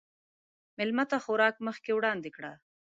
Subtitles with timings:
[0.77, 2.51] مېلمه ته خوراک مخکې وړاندې کړه.